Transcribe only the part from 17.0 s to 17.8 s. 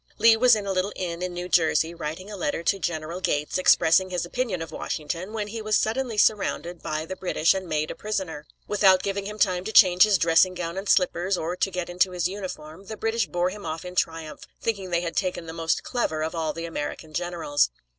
generals.